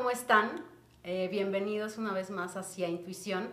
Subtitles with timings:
[0.00, 0.64] ¿cómo están?
[1.04, 3.50] Eh, bienvenidos una vez más hacia Intuición.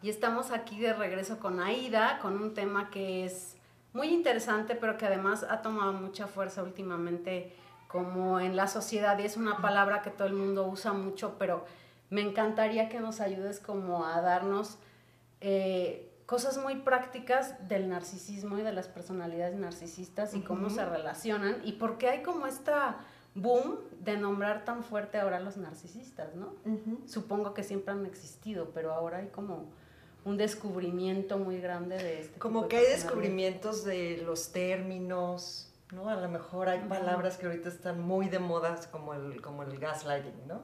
[0.00, 3.58] Y estamos aquí de regreso con Aida, con un tema que es
[3.92, 7.54] muy interesante, pero que además ha tomado mucha fuerza últimamente
[7.86, 11.66] como en la sociedad y es una palabra que todo el mundo usa mucho, pero
[12.08, 14.78] me encantaría que nos ayudes como a darnos
[15.42, 21.60] eh, cosas muy prácticas del narcisismo y de las personalidades narcisistas y cómo se relacionan
[21.62, 22.96] y por qué hay como esta
[23.34, 26.54] boom de nombrar tan fuerte ahora los narcisistas, ¿no?
[27.06, 29.70] Supongo que siempre han existido, pero ahora hay como
[30.24, 32.38] un descubrimiento muy grande de este.
[32.38, 36.08] Como que hay descubrimientos de los términos, ¿no?
[36.08, 39.78] A lo mejor hay palabras que ahorita están muy de moda, como el, como el
[39.78, 40.62] gaslighting, ¿no?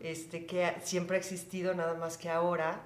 [0.00, 2.82] este, que siempre ha existido, nada más que ahora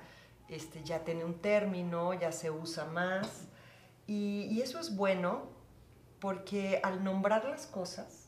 [0.48, 3.48] este, ya tiene un término, ya se usa más.
[4.06, 5.48] Y, y eso es bueno
[6.20, 8.25] porque al nombrar las cosas,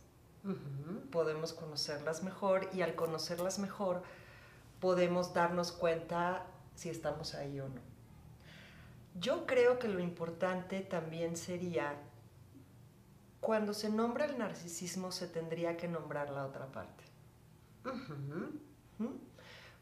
[1.11, 4.03] podemos conocerlas mejor y al conocerlas mejor
[4.81, 7.81] podemos darnos cuenta si estamos ahí o no.
[9.21, 11.97] Yo creo que lo importante también sería,
[13.41, 17.05] cuando se nombra el narcisismo se tendría que nombrar la otra parte.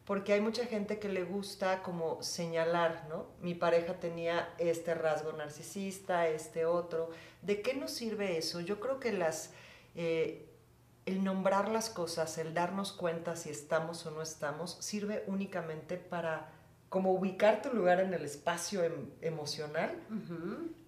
[0.07, 3.27] Porque hay mucha gente que le gusta como señalar, ¿no?
[3.43, 7.11] Mi pareja tenía este rasgo narcisista, este otro.
[7.43, 8.61] ¿De qué nos sirve eso?
[8.61, 9.53] Yo creo que las...
[9.97, 10.47] Eh,
[11.07, 16.49] el nombrar las cosas, el darnos cuenta si estamos o no estamos, sirve únicamente para
[16.89, 19.97] como ubicar tu lugar en el espacio em, emocional,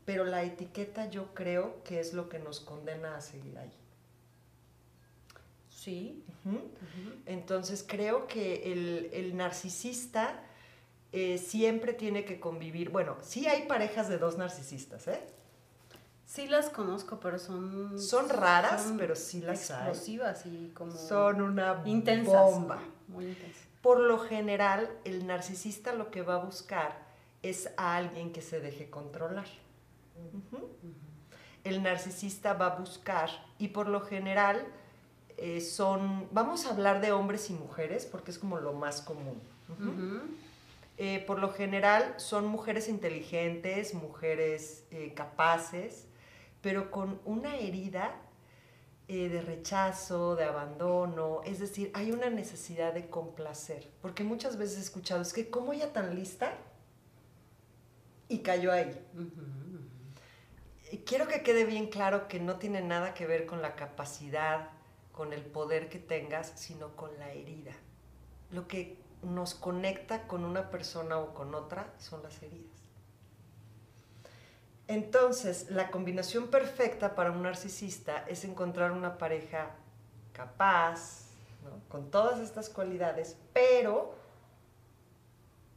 [0.05, 3.73] pero la etiqueta yo creo que es lo que nos condena a seguir ahí.
[5.71, 6.25] Sí.
[7.27, 8.73] Entonces creo que
[9.13, 10.43] el, narcisista
[11.13, 15.21] eh, siempre tiene que convivir, bueno, sí hay parejas de dos narcisistas, ¿eh?
[16.29, 17.99] Sí las conozco, pero son...
[17.99, 19.89] Son raras, pero sí las hay.
[19.89, 20.93] Explosivas y como...
[20.93, 22.79] Son una intensas, bomba.
[23.09, 23.63] Muy intensas.
[23.81, 26.99] Por lo general, el narcisista lo que va a buscar
[27.43, 29.47] es a alguien que se deje controlar.
[31.65, 34.67] El narcisista va a buscar, y por lo general
[35.39, 39.41] eh, son, vamos a hablar de hombres y mujeres, porque es como lo más común.
[40.99, 46.05] Eh, por lo general son mujeres inteligentes, mujeres eh, capaces,
[46.61, 48.15] pero con una herida
[49.07, 54.79] eh, de rechazo, de abandono, es decir, hay una necesidad de complacer, porque muchas veces
[54.79, 56.59] he escuchado, es que como ella tan lista
[58.29, 58.99] y cayó ahí.
[61.05, 64.71] Quiero que quede bien claro que no tiene nada que ver con la capacidad,
[65.13, 67.73] con el poder que tengas, sino con la herida.
[68.51, 72.78] Lo que nos conecta con una persona o con otra son las heridas.
[74.89, 79.77] Entonces, la combinación perfecta para un narcisista es encontrar una pareja
[80.33, 81.27] capaz,
[81.91, 84.15] con todas estas cualidades, pero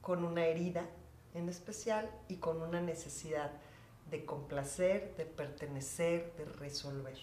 [0.01, 0.85] con una herida
[1.33, 3.51] en especial y con una necesidad
[4.09, 7.17] de complacer, de pertenecer, de resolver.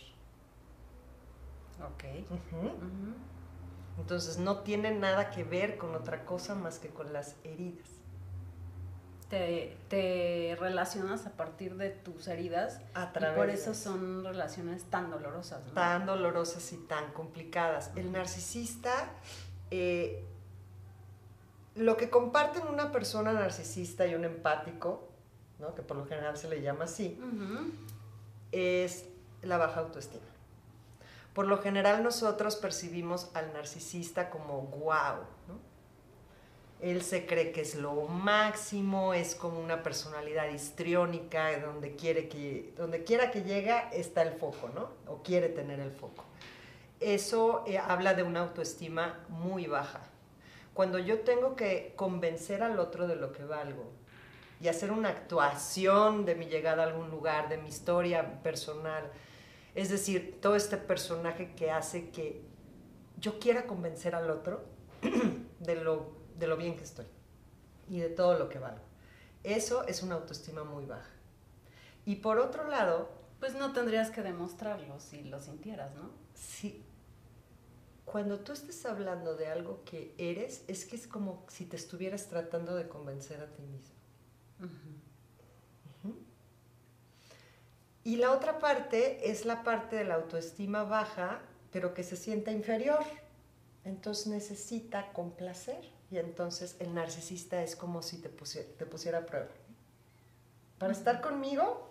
[1.82, 2.04] Ok.
[3.98, 7.97] Entonces no tiene nada que ver con otra cosa más que con las heridas
[9.28, 12.81] te, relacionas a partir de tus heridas.
[12.94, 15.62] A través y por eso son relaciones tan dolorosas.
[15.75, 17.91] Tan dolorosas y tan complicadas.
[17.97, 19.11] El narcisista,
[19.71, 20.25] eh,
[21.75, 25.09] lo que comparten una persona narcisista y un empático,
[25.59, 25.75] ¿no?
[25.75, 27.21] que por lo general se le llama así,
[28.53, 29.05] es
[29.43, 30.25] la baja autoestima.
[31.34, 35.68] Por lo general nosotros percibimos al narcisista como wow, ¿no?
[36.81, 42.72] Él se cree que es lo máximo, es como una personalidad histriónica, donde, quiere que,
[42.77, 44.91] donde quiera que llega está el foco, ¿no?
[45.12, 46.25] O quiere tener el foco.
[47.00, 50.03] Eso eh, habla de una autoestima muy baja.
[50.72, 53.91] Cuando yo tengo que convencer al otro de lo que valgo
[54.60, 59.10] y hacer una actuación de mi llegada a algún lugar, de mi historia personal,
[59.75, 62.42] es decir, todo este personaje que hace que
[63.16, 64.65] yo quiera convencer al otro
[65.60, 67.07] de lo de lo bien que estoy
[67.89, 68.85] y de todo lo que valgo.
[69.45, 71.11] Eso es una autoestima muy baja.
[72.05, 73.19] Y por otro lado...
[73.39, 76.11] Pues no tendrías que demostrarlo si lo sintieras, ¿no?
[76.35, 76.85] Sí.
[78.05, 82.27] Cuando tú estés hablando de algo que eres, es que es como si te estuvieras
[82.27, 83.95] tratando de convencer a ti mismo.
[88.03, 91.41] Y la otra parte es la parte de la autoestima baja,
[91.71, 93.05] pero que se sienta inferior.
[93.85, 95.93] Entonces necesita complacer.
[96.10, 99.49] Y entonces el narcisista es como si te pusiera, te pusiera a prueba.
[100.78, 101.89] Para estar conmigo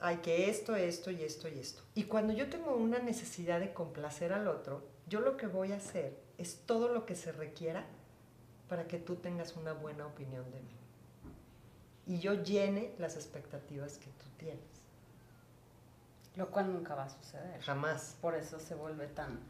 [0.00, 1.82] hay que esto, esto y esto y esto.
[1.94, 5.76] Y cuando yo tengo una necesidad de complacer al otro, yo lo que voy a
[5.76, 7.84] hacer es todo lo que se requiera
[8.68, 10.76] para que tú tengas una buena opinión de mí.
[12.06, 14.64] Y yo llene las expectativas que tú tienes.
[16.36, 17.60] Lo cual nunca va a suceder.
[17.60, 18.16] Jamás.
[18.20, 19.40] Por eso se vuelve tan,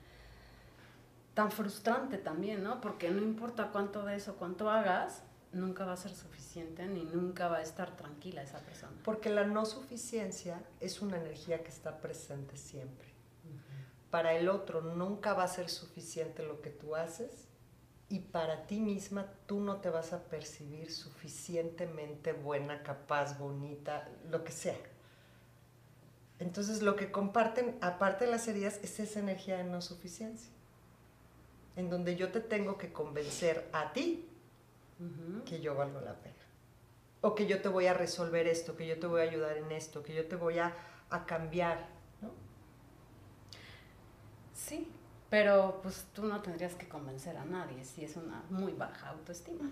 [1.34, 2.80] tan frustrante también, ¿no?
[2.80, 5.22] Porque no importa cuánto de eso, cuánto hagas,
[5.52, 8.92] nunca va a ser suficiente ni nunca va a estar tranquila esa persona.
[9.04, 13.08] Porque la no suficiencia es una energía que está presente siempre.
[14.10, 17.46] Para el otro nunca va a ser suficiente lo que tú haces
[18.08, 24.42] y para ti misma tú no te vas a percibir suficientemente buena, capaz, bonita, lo
[24.42, 24.76] que sea.
[26.40, 30.50] Entonces lo que comparten, aparte de las heridas, es esa energía de no suficiencia,
[31.80, 34.26] en donde yo te tengo que convencer a ti
[35.46, 36.36] que yo valgo la pena.
[37.22, 39.72] O que yo te voy a resolver esto, que yo te voy a ayudar en
[39.72, 40.74] esto, que yo te voy a,
[41.08, 41.88] a cambiar.
[42.20, 42.30] ¿no?
[44.54, 44.90] Sí,
[45.30, 49.70] pero pues tú no tendrías que convencer a nadie si es una muy baja autoestima.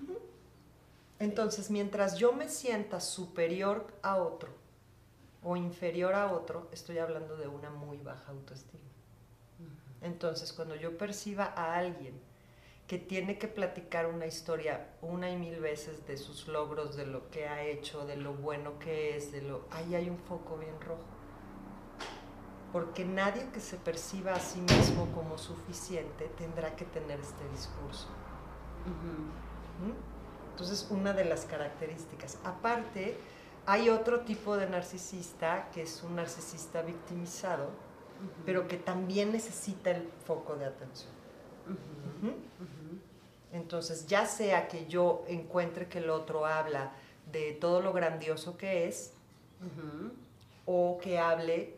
[1.18, 4.50] Entonces, mientras yo me sienta superior a otro
[5.42, 8.88] o inferior a otro, estoy hablando de una muy baja autoestima.
[10.02, 12.20] Entonces, cuando yo perciba a alguien
[12.86, 17.30] que tiene que platicar una historia una y mil veces de sus logros, de lo
[17.30, 20.80] que ha hecho, de lo bueno que es, de lo ahí hay un foco bien
[20.80, 21.18] rojo
[22.72, 28.08] porque nadie que se perciba a sí mismo como suficiente tendrá que tener este discurso.
[28.86, 30.50] ¿Mm?
[30.50, 32.38] Entonces, una de las características.
[32.44, 33.16] Aparte,
[33.64, 37.70] hay otro tipo de narcisista que es un narcisista victimizado,
[38.44, 41.12] pero que también necesita el foco de atención.
[43.52, 46.92] Entonces, ya sea que yo encuentre que el otro habla
[47.32, 49.12] de todo lo grandioso que es,
[50.66, 51.76] o que hable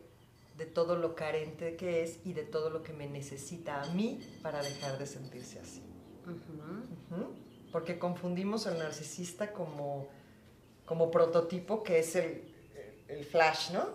[0.57, 4.19] de todo lo carente que es y de todo lo que me necesita a mí
[4.43, 5.81] para dejar de sentirse así.
[7.71, 10.09] Porque confundimos al narcisista como,
[10.85, 12.43] como prototipo, que es el,
[13.07, 13.87] el flash, ¿no?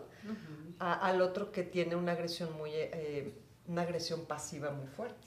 [0.78, 3.32] Al otro que tiene una agresión, muy, eh,
[3.66, 5.26] una agresión pasiva muy fuerte.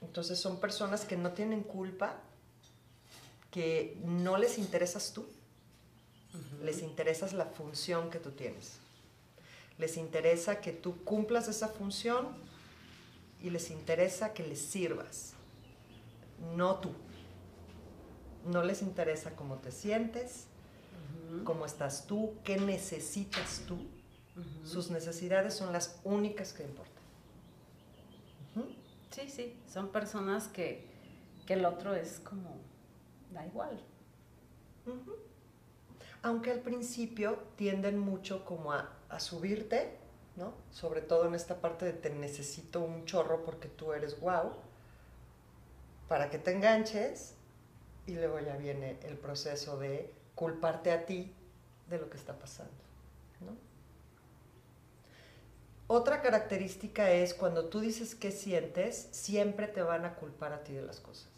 [0.00, 2.16] Entonces son personas que no tienen culpa,
[3.50, 5.26] que no les interesas tú,
[6.62, 8.78] les interesas la función que tú tienes.
[9.78, 12.28] Les interesa que tú cumplas esa función
[13.42, 15.34] y les interesa que les sirvas,
[16.56, 16.92] no tú.
[18.44, 20.46] No les interesa cómo te sientes,
[21.42, 23.78] cómo estás tú, qué necesitas tú.
[24.64, 26.92] Sus necesidades son las únicas que importan.
[29.10, 30.88] Sí, sí, son personas que,
[31.46, 32.56] que, el otro es como,
[33.32, 33.80] da igual.
[36.22, 39.96] Aunque al principio tienden mucho como a a subirte,
[40.36, 40.54] ¿no?
[40.72, 44.54] Sobre todo en esta parte de te necesito un chorro porque tú eres guau,
[46.08, 47.34] para que te enganches
[48.06, 51.32] y luego ya viene el proceso de culparte a ti
[51.88, 52.72] de lo que está pasando,
[53.40, 53.52] ¿no?
[55.86, 60.72] Otra característica es cuando tú dices qué sientes, siempre te van a culpar a ti
[60.72, 61.34] de las cosas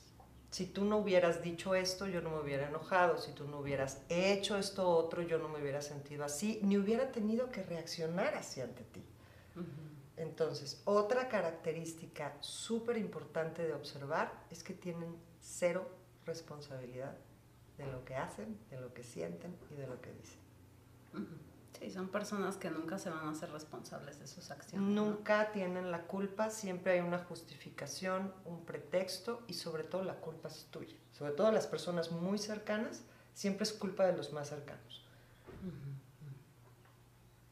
[0.56, 4.00] si tú no hubieras dicho esto, yo no me hubiera enojado, si tú no hubieras
[4.08, 8.62] hecho esto otro, yo no me hubiera sentido así, ni hubiera tenido que reaccionar así
[8.62, 9.04] ante ti.
[10.16, 15.90] Entonces, otra característica súper importante de observar es que tienen cero
[16.24, 17.14] responsabilidad
[17.78, 20.40] de lo que hacen, de lo que sienten y de lo que dicen.
[21.78, 24.88] Sí, son personas que nunca se van a hacer responsables de sus acciones.
[24.88, 30.48] Nunca tienen la culpa, siempre hay una justificación, un pretexto y sobre todo la culpa
[30.48, 30.96] es tuya.
[31.12, 33.02] Sobre todo las personas muy cercanas,
[33.34, 35.04] siempre es culpa de los más cercanos.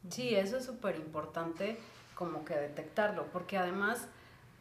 [0.09, 1.79] Sí, eso es súper importante
[2.15, 4.07] como que detectarlo, porque además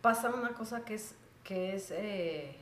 [0.01, 2.55] pasa una cosa que es, que es eh,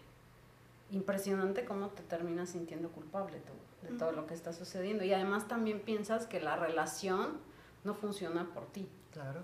[0.91, 5.03] impresionante cómo te terminas sintiendo culpable tú de todo lo que está sucediendo.
[5.03, 7.39] Y además también piensas que la relación
[7.83, 8.87] no funciona por ti.
[9.11, 9.41] Claro,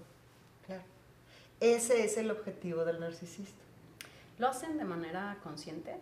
[0.65, 0.83] claro.
[1.59, 3.63] Ese es el objetivo del narcisista.
[4.37, 5.97] ¿Lo hacen de manera consciente?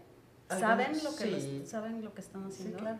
[0.49, 2.77] ¿Saben lo, que ¿Saben lo que están haciendo?
[2.77, 2.99] Sí, claro.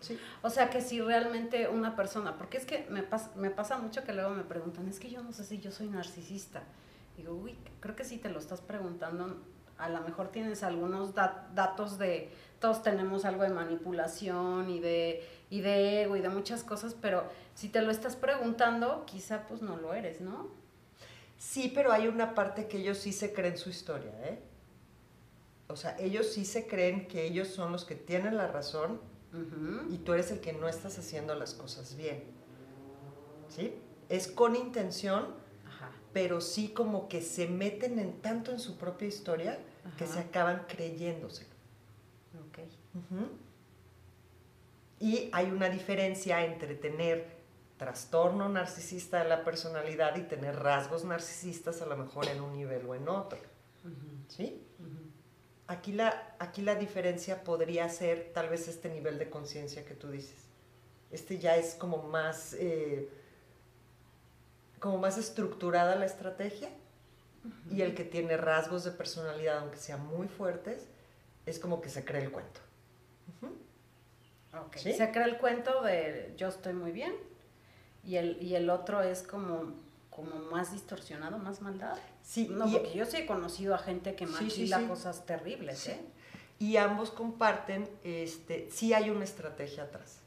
[0.00, 0.18] Sí.
[0.42, 3.04] O sea que si realmente una persona, porque es que me,
[3.36, 5.88] me pasa mucho que luego me preguntan, es que yo no sé si yo soy
[5.88, 6.62] narcisista.
[7.16, 9.36] Digo, uy, creo que si te lo estás preguntando,
[9.78, 12.30] a lo mejor tienes algunos datos de,
[12.60, 17.24] todos tenemos algo de manipulación y de, y de ego y de muchas cosas, pero
[17.54, 20.48] si te lo estás preguntando, quizá pues no lo eres, ¿no?
[21.38, 24.40] Sí, pero hay una parte que ellos sí se creen su historia, ¿eh?
[25.68, 29.00] O sea, ellos sí se creen que ellos son los que tienen la razón
[29.90, 32.24] y tú eres el que no estás haciendo las cosas bien.
[33.48, 33.74] ¿Sí?
[34.08, 35.26] Es con intención
[36.16, 39.58] pero sí como que se meten en tanto en su propia historia
[39.98, 41.44] que se acaban creyéndose.
[44.98, 47.26] Y hay una diferencia entre tener
[47.76, 52.86] trastorno narcisista de la personalidad y tener rasgos narcisistas a lo mejor en un nivel
[52.86, 53.38] o en otro.
[54.28, 54.62] ¿Sí?
[55.66, 60.10] Aquí, la, aquí la diferencia podría ser tal vez este nivel de conciencia que tú
[60.10, 60.46] dices.
[61.10, 63.06] Este ya es como más, eh,
[64.78, 66.70] como más estructurada la estrategia
[67.70, 70.86] y el que tiene rasgos de personalidad, aunque sean muy fuertes,
[71.46, 72.60] es como que se cree el cuento.
[74.74, 77.14] Se cree el cuento de yo estoy muy bien
[78.04, 79.74] y el, y el otro es como,
[80.10, 81.96] como más distorsionado, más maldad.
[82.22, 86.00] Sí, no, porque yo sí he conocido a gente que machila cosas terribles, ¿eh?
[86.58, 90.20] Y ambos comparten, este, sí hay una estrategia atrás.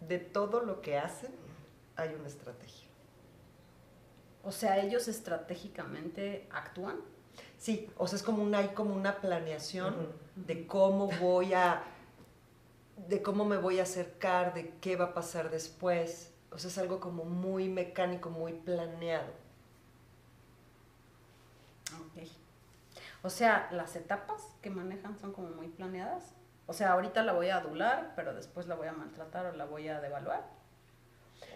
[0.00, 1.32] De todo lo que hacen,
[1.96, 2.87] hay una estrategia.
[4.42, 6.96] O sea, ellos estratégicamente actúan.
[7.58, 11.82] Sí, o sea, es como una, hay como una planeación de cómo voy a,
[13.08, 16.32] de cómo me voy a acercar, de qué va a pasar después.
[16.50, 19.32] O sea, es algo como muy mecánico, muy planeado.
[21.94, 22.28] Ok.
[23.22, 26.34] O sea, las etapas que manejan son como muy planeadas.
[26.66, 29.64] O sea, ahorita la voy a adular, pero después la voy a maltratar o la
[29.64, 30.46] voy a devaluar.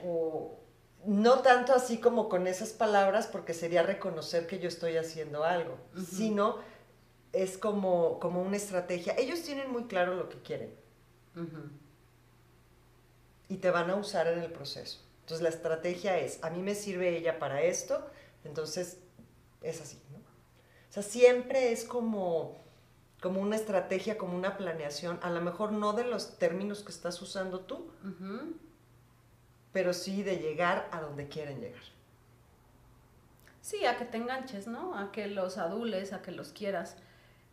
[0.04, 0.58] O
[1.06, 5.76] no tanto así como con esas palabras, porque sería reconocer que yo estoy haciendo algo,
[6.09, 6.59] sino
[7.32, 9.14] es como, como una estrategia.
[9.18, 10.75] Ellos tienen muy claro lo que quieren
[13.49, 15.00] y te van a usar en el proceso.
[15.21, 18.04] Entonces la estrategia es, a mí me sirve ella para esto,
[18.44, 18.99] entonces
[19.62, 20.18] es así, ¿no?
[20.18, 22.56] O sea, siempre es como,
[23.21, 27.21] como una estrategia, como una planeación, a lo mejor no de los términos que estás
[27.23, 27.90] usando tú,
[29.72, 31.82] pero sí de llegar a donde quieren llegar.
[33.60, 34.96] Sí, a que te enganches, ¿no?
[34.98, 36.96] A que los adules, a que los quieras.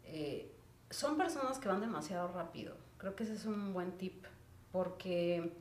[0.05, 0.51] Eh,
[0.89, 2.75] son personas que van demasiado rápido.
[2.97, 4.25] Creo que ese es un buen tip,
[4.71, 5.53] porque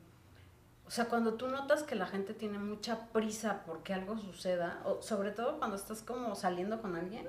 [0.88, 5.02] o sea, cuando tú notas que la gente tiene mucha prisa porque algo suceda, o
[5.02, 7.28] sobre todo cuando estás como saliendo con alguien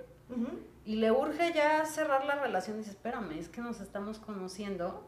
[0.86, 5.06] y le urge ya cerrar la relación, dices, espérame, es que nos estamos conociendo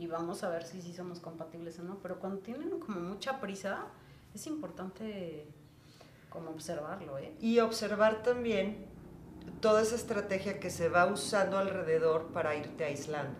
[0.00, 1.98] y vamos a ver si sí somos compatibles o no.
[1.98, 3.84] Pero cuando tienen como mucha prisa,
[4.34, 5.46] es importante
[6.30, 7.34] como observarlo, ¿eh?
[7.38, 8.86] Y observar también
[9.60, 13.38] toda esa estrategia que se va usando alrededor para irte aislando.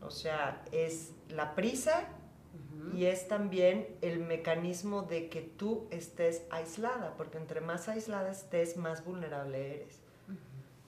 [0.00, 2.08] O sea, es la prisa
[2.94, 8.78] y es también el mecanismo de que tú estés aislada, porque entre más aislada estés,
[8.78, 10.00] más vulnerable eres.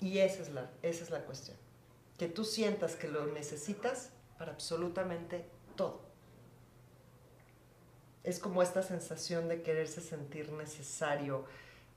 [0.01, 1.62] Y esa es, la, esa es la cuestión.
[2.23, 6.03] Que tú sientas que lo necesitas para absolutamente todo.
[8.23, 11.47] Es como esta sensación de quererse sentir necesario,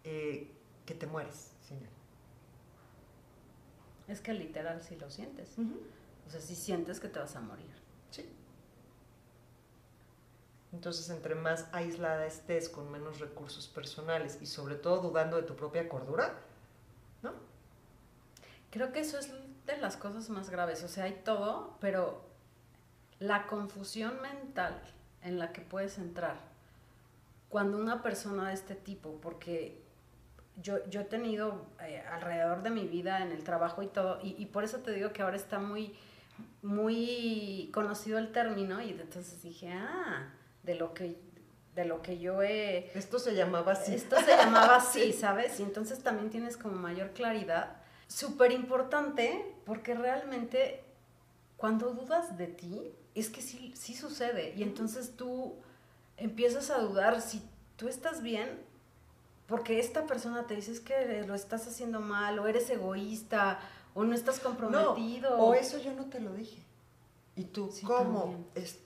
[0.04, 0.52] eh,
[0.88, 1.90] que te mueres, señor.
[4.08, 5.52] Es que literal si lo sientes.
[6.26, 7.76] O sea, si sientes que te vas a morir.
[8.10, 8.28] Sí.
[10.74, 15.56] Entonces, entre más aislada estés, con menos recursos personales y sobre todo dudando de tu
[15.56, 16.34] propia cordura,
[17.22, 17.32] ¿no?
[18.72, 19.30] Creo que eso es
[19.66, 20.84] de las cosas más graves.
[20.84, 22.24] O sea, hay todo, pero
[23.20, 24.82] la confusión mental
[25.22, 26.38] en la que puedes entrar
[27.50, 29.82] cuando una persona de este tipo, porque
[30.62, 34.36] yo, yo he tenido eh, alrededor de mi vida en el trabajo y todo, y,
[34.38, 35.96] y, por eso te digo que ahora está muy
[36.62, 41.18] muy conocido el término y entonces dije, ah, de lo que
[41.76, 42.90] de lo que yo he...
[42.98, 43.94] Esto se llamaba así.
[43.94, 45.60] Esto se llamaba así, ¿sabes?
[45.60, 47.76] Y entonces también tienes como mayor claridad.
[48.08, 50.84] Súper importante porque realmente
[51.58, 54.54] cuando dudas de ti, es que sí, sí sucede.
[54.56, 55.56] Y entonces tú
[56.18, 57.42] empiezas a dudar si
[57.78, 58.60] tú estás bien
[59.48, 63.60] porque esta persona te dice que lo estás haciendo mal o eres egoísta
[63.94, 65.38] o no estás comprometido.
[65.38, 66.62] o eso yo no te lo dije.
[67.36, 68.46] ¿Y tú cómo?
[68.56, 68.80] Es,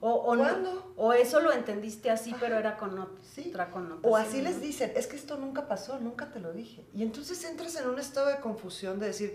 [0.00, 0.92] o, o, ¿Cuándo?
[0.96, 4.00] o eso lo entendiste así, pero era con otra connotación.
[4.12, 6.86] O así les dicen, es que esto nunca pasó, nunca te lo dije.
[6.94, 9.34] Y entonces entras en un estado de confusión de decir,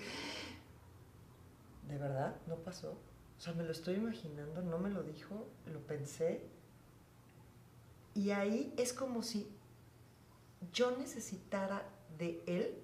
[1.88, 2.98] ¿de verdad no pasó?
[3.38, 6.46] O sea, me lo estoy imaginando, no me lo dijo, lo pensé.
[8.14, 9.52] Y ahí es como si
[10.72, 11.84] yo necesitara
[12.18, 12.78] de él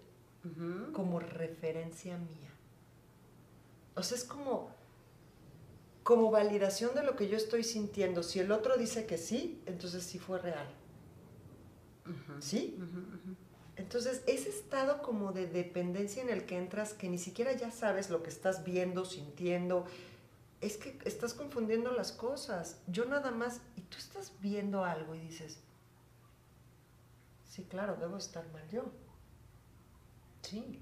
[0.93, 2.51] como referencia mía.
[3.95, 4.69] O sea, es como,
[6.07, 8.23] como validación de lo que yo estoy sintiendo.
[8.23, 10.65] Si el otro dice que sí, entonces sí fue real.
[12.39, 12.79] ¿Sí?
[13.75, 18.09] Entonces, ese estado como de dependencia en el que entras, que ni siquiera ya sabes
[18.09, 19.83] lo que estás viendo, sintiendo,
[20.61, 22.79] es que estás confundiendo las cosas.
[22.87, 25.59] Yo nada más, y tú estás viendo algo y dices,
[27.49, 28.85] Sí, claro, debo estar mal yo.
[30.41, 30.81] Sí,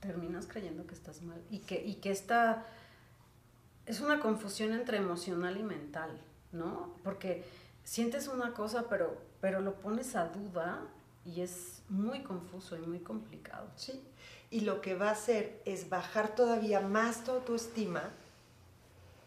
[0.00, 2.64] terminas creyendo que estás mal y que, y que esta
[3.86, 6.10] es una confusión entre emocional y mental,
[6.52, 6.94] ¿no?
[7.02, 7.44] Porque
[7.84, 10.80] sientes una cosa, pero, pero lo pones a duda
[11.24, 13.68] y es muy confuso y muy complicado.
[13.76, 14.02] Sí,
[14.50, 18.10] y lo que va a hacer es bajar todavía más tu autoestima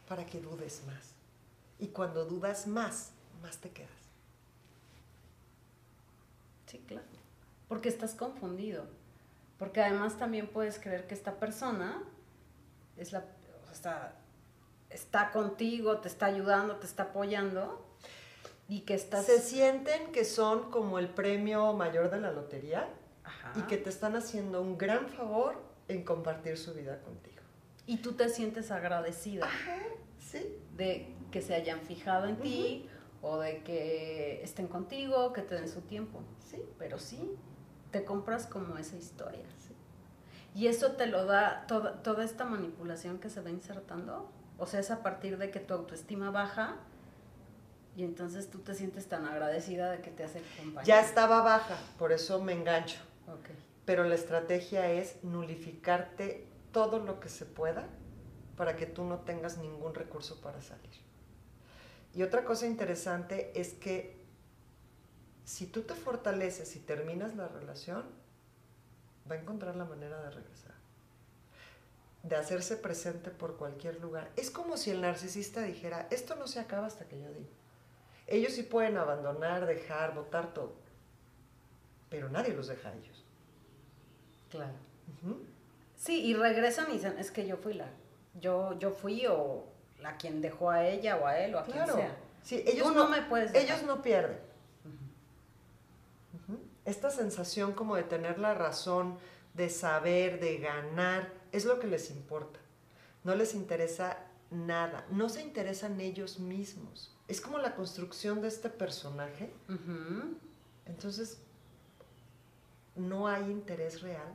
[0.08, 1.14] para que dudes más.
[1.80, 3.12] Y cuando dudas más,
[3.42, 3.92] más te quedas.
[6.66, 7.06] Sí, claro.
[7.68, 8.86] Porque estás confundido.
[9.60, 12.02] Porque además también puedes creer que esta persona
[12.96, 13.26] es la,
[13.72, 14.16] está,
[14.90, 17.86] está contigo, te está ayudando, te está apoyando
[18.68, 19.26] y que estás...
[19.26, 22.88] Se sienten que son como el premio mayor de la lotería
[23.56, 25.56] y que te están haciendo un gran favor
[25.88, 27.42] en compartir su vida contigo.
[27.86, 29.48] Y tú te sientes agradecida
[30.20, 30.58] sí.
[30.76, 32.90] de que se hayan fijado en ti
[33.22, 36.20] o de que estén contigo, que te den su tiempo.
[36.40, 36.62] Sí.
[36.78, 37.32] Pero sí,
[37.92, 39.46] te compras como esa historia.
[40.54, 44.30] Y eso te lo da toda, toda esta manipulación que se va insertando.
[44.58, 46.78] O sea, es a partir de que tu autoestima baja
[47.96, 50.84] y entonces tú te sientes tan agradecida de que te hace compañía.
[50.84, 53.00] Ya estaba baja, por eso me engancho.
[53.40, 53.56] Okay.
[53.86, 57.88] Pero la estrategia es nulificarte todo lo que se pueda
[58.56, 61.08] para que tú no tengas ningún recurso para salir.
[62.14, 64.18] Y otra cosa interesante es que
[65.44, 68.06] si tú te fortaleces y terminas la relación,
[69.30, 70.74] va a encontrar la manera de regresar,
[72.28, 74.30] de hacerse presente por cualquier lugar.
[74.36, 77.50] Es como si el narcisista dijera, esto no se acaba hasta que yo diga.
[78.28, 80.74] Ellos sí pueden abandonar, dejar, votar todo,
[82.10, 83.24] pero nadie los deja a ellos.
[84.50, 84.74] Claro.
[85.96, 87.88] Sí, y regresan y dicen, es que yo fui la,
[88.40, 89.66] yo, yo fui o
[90.02, 92.18] la quien dejó a ella o a él o a quien sea.
[92.44, 94.40] Sí, ellos no, me puedes Ellos no pierden.
[96.86, 99.18] Esta sensación como de tener la razón,
[99.54, 102.60] de saber, de ganar, es lo que les importa.
[103.24, 104.18] No les interesa
[104.52, 107.16] nada, no se interesan ellos mismos.
[107.28, 109.54] Es como la construcción de este personaje.
[110.86, 111.40] Entonces,
[112.96, 114.34] no hay interés real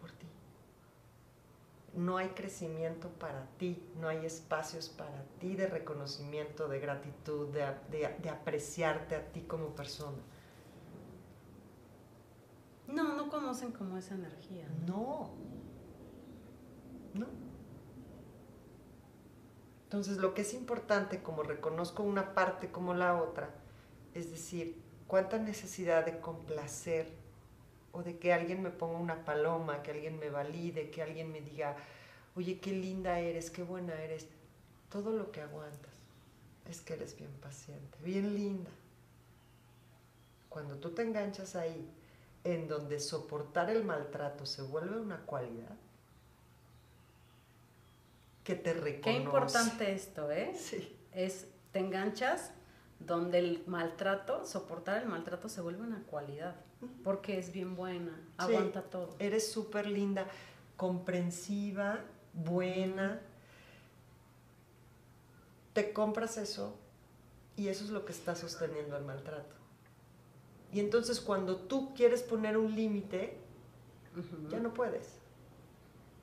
[0.00, 0.26] por ti.
[1.94, 8.28] No hay crecimiento para ti, no hay espacios para ti de reconocimiento, de gratitud, de,
[8.28, 10.18] apreciarte a ti como persona.
[12.88, 14.68] No, no conocen como esa energía.
[14.86, 14.96] No.
[14.96, 15.65] No.
[19.84, 23.50] Entonces, lo que es importante, como reconozco una parte como la otra,
[24.14, 27.08] es decir, cuánta necesidad de complacer
[27.92, 31.40] o de que alguien me ponga una paloma, que alguien me valide, que alguien me
[31.40, 31.76] diga,
[32.34, 34.26] oye, qué linda eres, qué buena eres.
[34.90, 35.92] Todo lo que aguantas
[36.68, 38.70] es que eres bien paciente, bien linda.
[40.48, 41.90] Cuando tú te enganchas ahí,
[42.44, 45.76] en donde soportar el maltrato se vuelve una cualidad,
[48.46, 49.00] que te reconoce.
[49.02, 50.52] Qué importante esto, ¿eh?
[50.56, 50.96] Sí.
[51.12, 52.52] Es, te enganchas
[53.00, 56.54] donde el maltrato, soportar el maltrato se vuelve una cualidad,
[57.02, 59.16] porque es bien buena, aguanta todo.
[59.18, 60.28] Eres súper linda,
[60.76, 61.98] comprensiva,
[62.32, 63.20] buena.
[65.72, 66.78] Te compras eso
[67.56, 69.56] y eso es lo que está sosteniendo el maltrato.
[70.72, 73.36] Y entonces cuando tú quieres poner un límite,
[74.48, 75.25] ya no puedes.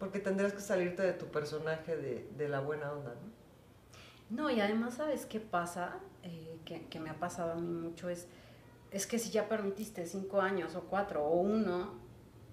[0.03, 4.43] Porque tendrás que salirte de tu personaje de, de la buena onda, ¿no?
[4.43, 5.93] No, y además, ¿sabes qué pasa?
[6.23, 8.27] Eh, que, me ha pasado a mí mucho es,
[8.91, 11.93] es que si ya permitiste cinco años o cuatro o uno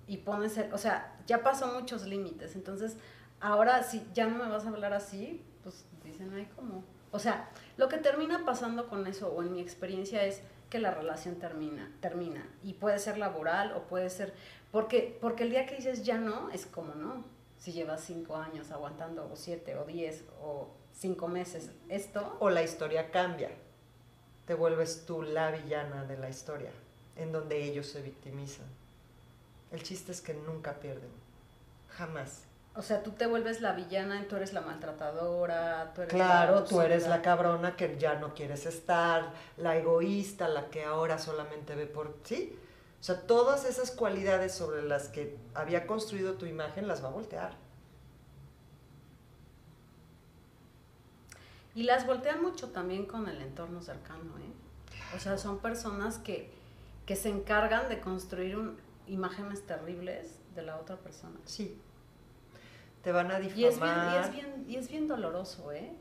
[0.07, 2.97] y pones, el, o sea, ya pasó muchos límites, entonces
[3.41, 6.85] ahora si ya no me vas a hablar así, pues dicen, ay, ¿cómo?
[7.11, 10.93] O sea, lo que termina pasando con eso, o en mi experiencia, es que la
[10.93, 12.47] relación termina, termina.
[12.63, 14.35] Y puede ser laboral o puede ser,
[14.71, 17.40] porque, porque el día que dices ya no, es como no.
[17.61, 22.37] Si llevas cinco años aguantando, o siete, o diez, o cinco meses esto.
[22.41, 23.51] O la historia cambia.
[24.47, 26.73] Te vuelves tú la villana de la historia,
[27.17, 28.67] en donde ellos se victimizan.
[29.71, 31.11] El chiste es que nunca pierden.
[31.89, 32.45] Jamás.
[32.75, 36.81] O sea, tú te vuelves la villana, tú eres la maltratadora, tú eres Claro, tú
[36.81, 41.87] eres la cabrona que ya no quieres estar, la egoísta, la que ahora solamente ve
[41.87, 42.59] por sí.
[43.01, 47.13] O sea, todas esas cualidades sobre las que había construido tu imagen las va a
[47.13, 47.53] voltear.
[51.75, 54.53] Y las voltean mucho también con el entorno cercano, ¿eh?
[55.17, 56.53] O sea, son personas que,
[57.07, 58.59] que se encargan de construir
[59.07, 61.39] imágenes terribles de la otra persona.
[61.47, 61.81] Sí.
[63.03, 63.59] Te van a difamar.
[63.59, 65.97] Y es bien, y es bien, y es bien doloroso, ¿eh?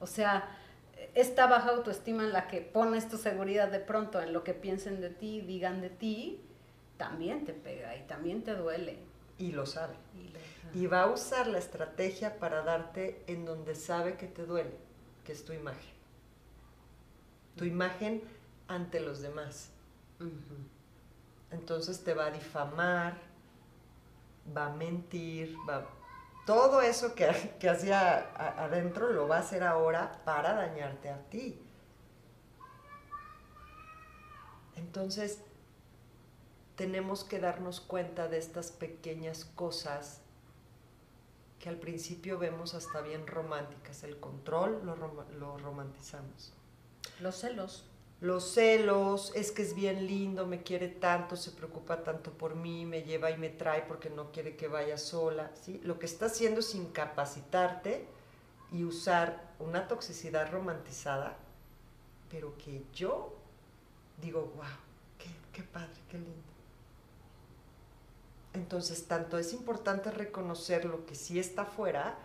[0.00, 0.48] O sea,
[1.14, 5.00] esta baja autoestima en la que pones tu seguridad de pronto en lo que piensen
[5.00, 6.40] de ti, digan de ti,
[6.96, 8.98] también te pega y también te duele.
[9.38, 9.94] Y lo sabe.
[10.74, 14.76] Y, va a usar la estrategia para darte en donde sabe que te duele,
[15.24, 15.94] que es tu imagen.
[17.56, 18.22] Tu imagen
[18.66, 19.70] ante los demás.
[21.50, 23.18] Entonces te va a difamar,
[24.56, 25.86] va a mentir, va
[26.46, 28.30] todo eso que, que hacía
[28.62, 31.60] adentro lo va a hacer ahora para dañarte a ti.
[34.76, 35.40] Entonces,
[36.76, 40.20] tenemos que darnos cuenta de estas pequeñas cosas
[41.60, 44.02] que al principio vemos hasta bien románticas.
[44.02, 44.96] El control lo,
[45.38, 46.52] lo romantizamos.
[47.20, 47.88] Los celos
[48.24, 52.86] los celos, es que es bien lindo, me quiere tanto, se preocupa tanto por mí,
[52.86, 55.78] me lleva y me trae porque no quiere que vaya sola, ¿sí?
[55.84, 58.06] Lo que está haciendo es incapacitarte
[58.72, 61.36] y usar una toxicidad romantizada,
[62.30, 63.34] pero que yo
[64.22, 64.64] digo, wow,
[65.18, 66.32] qué, qué padre, qué lindo.
[68.54, 72.16] Entonces, tanto es importante reconocer lo que sí está afuera,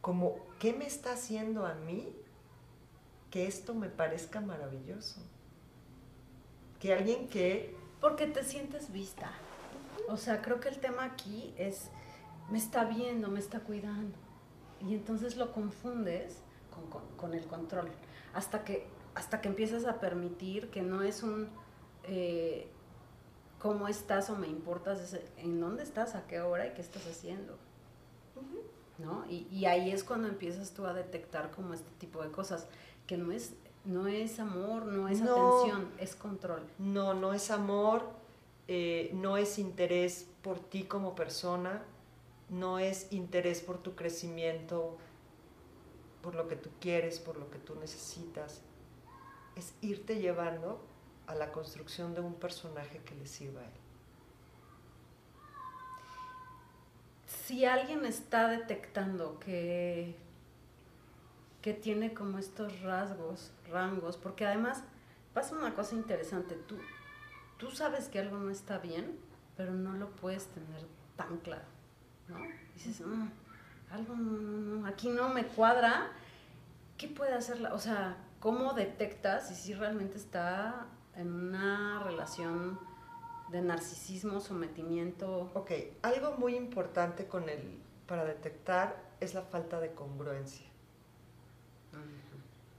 [0.00, 2.12] como qué me está haciendo a mí
[3.30, 5.20] que esto me parezca maravilloso.
[6.80, 7.76] Que alguien que...
[8.00, 9.32] Porque te sientes vista.
[10.08, 11.90] O sea, creo que el tema aquí es,
[12.50, 14.16] me está viendo, me está cuidando.
[14.80, 16.38] Y entonces lo confundes
[17.16, 17.90] con, el control.
[18.32, 21.48] Hasta que, hasta que empiezas a permitir que no es un...
[22.04, 22.68] Eh,
[23.58, 27.58] cómo estás o me importas, en dónde estás, a qué hora y qué estás haciendo.
[28.98, 29.24] ¿No?
[29.28, 32.66] Y, y, ahí es cuando empiezas tú a detectar como este tipo de cosas
[33.08, 36.62] que no es, no es amor, no es atención, es control.
[36.78, 38.04] No, no es amor,
[38.68, 41.82] eh, no es interés por ti como persona,
[42.50, 44.98] no es interés por tu crecimiento,
[46.22, 48.60] por lo que tú quieres, por lo que tú necesitas.
[49.56, 50.78] Es irte llevando
[51.26, 53.70] a la construcción de un personaje que le sirva a él.
[57.26, 60.14] Si alguien está detectando que
[61.62, 64.82] que tiene como estos rasgos, rangos, porque además
[65.34, 66.76] pasa una cosa interesante, tú,
[67.58, 69.18] tú sabes que algo no está bien,
[69.56, 71.66] pero no lo puedes tener tan claro,
[72.28, 72.38] ¿no?
[72.74, 73.28] Dices, mm,
[73.90, 76.10] algo no, aquí no me cuadra,
[76.96, 82.78] ¿qué puede hacer O sea, ¿cómo detectas si realmente está en una relación
[83.50, 85.50] de narcisismo, sometimiento?
[85.54, 90.66] Ok, algo muy importante con el, para detectar es la falta de congruencia.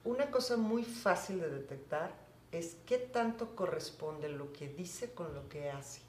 [0.03, 2.11] Una cosa muy fácil de detectar
[2.51, 6.01] es qué tanto corresponde lo que dice con lo que hace.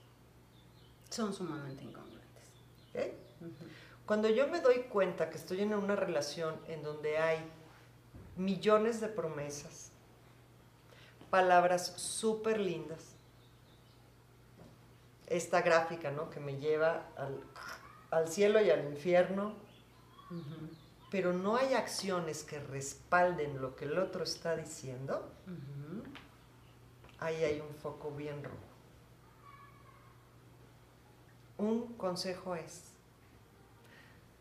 [1.11, 2.21] Son sumamente incongruentes.
[4.07, 7.39] Cuando yo me doy cuenta que estoy en una relación en donde hay
[8.37, 9.91] millones de promesas,
[11.31, 13.15] palabras súper lindas,
[15.27, 16.29] esta gráfica, ¿no?
[16.29, 17.07] Que me lleva
[18.11, 19.55] al, cielo y al infierno,
[21.11, 25.29] pero no hay acciones que respalden lo que el otro está diciendo,
[27.19, 28.57] ahí hay un foco bien rojo.
[31.59, 32.85] Un consejo es,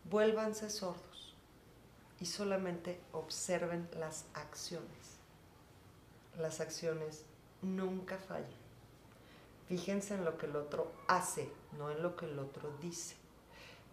[0.04, 1.34] vuélvanse sordos
[2.20, 5.18] y solamente observen las acciones.
[6.38, 7.24] Las acciones
[7.62, 8.60] nunca fallan.
[9.68, 13.19] Fíjense en lo que el otro hace, no en lo que el otro dice.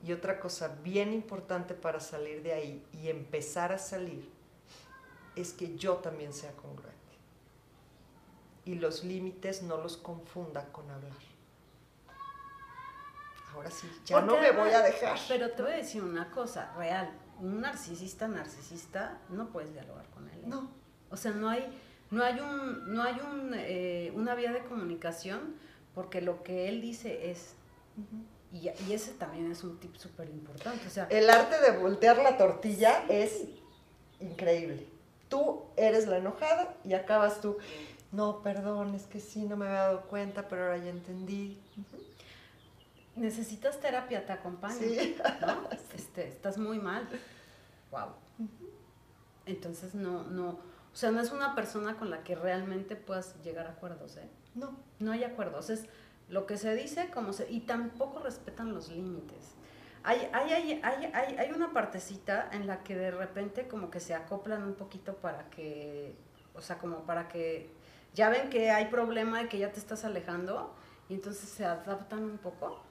[0.03, 4.29] Y otra cosa bien importante para salir de ahí y empezar a salir
[5.35, 6.95] es que yo también sea congruente.
[8.65, 11.17] Y los límites no los confunda con hablar.
[13.53, 15.17] Ahora sí, ya no me voy a dejar.
[15.27, 17.11] Pero te voy a decir una cosa real.
[17.39, 20.39] Un narcisista narcisista no puedes dialogar con él.
[20.39, 20.47] ¿eh?
[20.47, 20.69] No.
[21.09, 21.67] O sea, no hay,
[22.11, 25.55] no hay, un, no hay un, eh, una vía de comunicación
[25.95, 27.55] porque lo que él dice es...
[28.61, 30.87] Y, ese también es un tip súper importante.
[30.87, 33.43] O sea, el arte de voltear la tortilla es
[34.19, 34.87] increíble.
[35.29, 37.57] Tú eres la enojada y acabas tú,
[38.11, 41.59] no, perdón, es que sí, no me había dado cuenta, pero ahora ya entendí.
[43.15, 44.75] Necesitas terapia, te acompaña.
[44.75, 45.17] Sí.
[45.41, 45.69] ¿no?
[45.95, 47.07] Este, estás muy mal.
[47.91, 48.09] Wow.
[49.45, 50.59] Entonces no, no,
[50.97, 54.27] o sea, no es una persona con la que realmente puedas llegar a acuerdos, ¿eh?
[54.55, 54.75] No.
[54.99, 55.69] No hay acuerdos.
[55.69, 55.85] Es,
[56.29, 59.55] lo que se dice, como se, y tampoco respetan los límites.
[60.03, 64.63] Hay, hay, hay, hay, una partecita en la que de repente como que se acoplan
[64.63, 66.15] un poquito para que,
[66.53, 67.69] o sea, como para que
[68.13, 70.73] ya ven que hay problema y que ya te estás alejando
[71.09, 72.81] y entonces se adaptan un poco.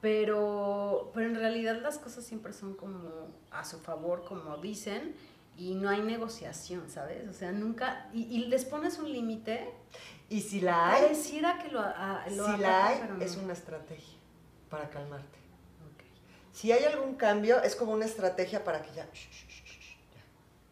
[0.00, 5.14] Pero, pero en realidad las cosas siempre son como a su favor, como dicen,
[5.58, 7.28] y no hay negociación, ¿sabes?
[7.28, 9.70] O sea, nunca, y, les pones un límite.
[10.30, 14.16] Y si la hay, pareciera que lo, a, si la hay, es una estrategia
[14.70, 15.38] para calmarte.
[16.52, 19.08] Si hay algún cambio, es como una estrategia para que ya,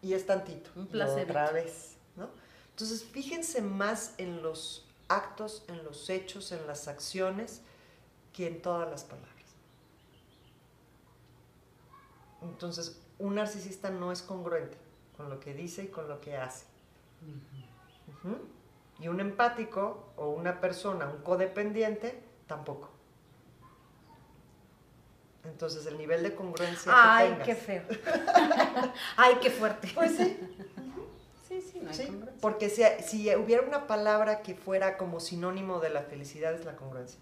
[0.01, 0.71] y es tantito.
[0.77, 1.25] Un placer.
[1.25, 2.31] Otra vez, ¿no?
[2.71, 7.63] Entonces, fíjense más en los actos, en los hechos, en las acciones,
[8.33, 9.35] que en todas las palabras.
[12.43, 14.79] Entonces, un narcisista no es congruente
[15.17, 16.67] con lo que dice y con lo que hace.
[18.99, 22.91] Y un empático o una persona, un codependiente, tampoco.
[25.45, 27.47] Entonces, el nivel de congruencia Ay, que tengas.
[27.47, 27.83] qué feo.
[29.17, 29.89] Ay, qué fuerte.
[29.95, 30.39] Pues sí.
[31.49, 35.81] Sí, sí, no hay sí, Porque si, si hubiera una palabra que fuera como sinónimo
[35.81, 37.19] de la felicidad, es la congruencia.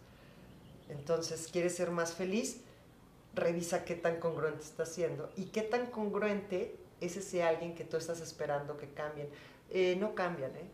[0.88, 2.62] Entonces, ¿quieres ser más feliz?
[3.36, 7.98] revisa qué tan congruente está siendo y qué tan congruente es ese alguien que tú
[7.98, 9.28] estás esperando que cambien.
[9.70, 10.64] Eh, no cambian, ¿eh?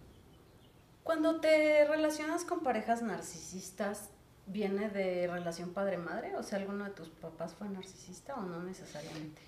[1.05, 4.11] Cuando te relacionas con parejas narcisistas,
[4.47, 6.37] ¿viene de relación padre-madre?
[6.37, 9.43] O sea, ¿alguno de tus papás fue narcisista o no necesariamente?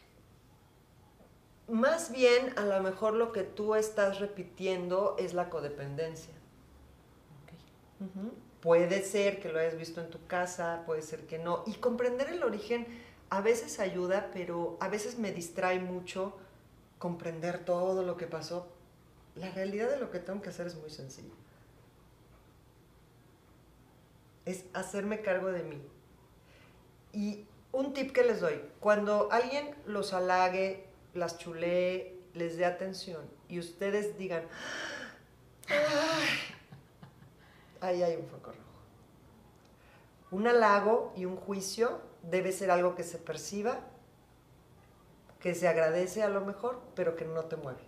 [1.69, 6.35] Más bien, a lo mejor lo que tú estás repitiendo es la codependencia.
[7.45, 8.31] Okay.
[8.61, 11.63] Puede ser que lo hayas visto en tu casa, puede ser que no.
[11.67, 12.87] Y comprender el origen
[13.31, 16.37] a veces ayuda, pero a veces me distrae mucho
[16.99, 18.67] comprender todo lo que pasó.
[19.35, 21.44] La realidad de lo que tengo que hacer es muy sencillo.
[24.45, 25.83] Es hacerme cargo de mí.
[27.13, 33.23] Y un tip que les doy, cuando alguien los halague, las chulee, les dé atención
[33.49, 34.43] y ustedes digan,
[37.81, 38.61] ahí hay un foco rojo.
[40.31, 43.81] Un halago y un juicio debe ser algo que se perciba,
[45.41, 47.83] que se agradece a lo mejor, pero que no te mueve.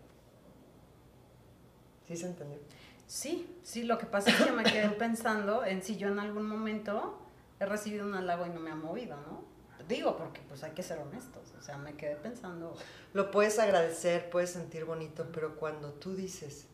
[2.06, 2.58] ¿Sí se entendió?
[3.06, 6.46] Sí, sí, lo que pasa es que me quedé pensando en si yo en algún
[6.46, 7.18] momento
[7.60, 9.44] he recibido un halago y no me ha movido, ¿no?
[9.88, 12.74] Digo, porque pues hay que ser honestos, o sea, me quedé pensando...
[13.12, 16.66] Lo puedes agradecer, puedes sentir bonito, pero cuando tú dices,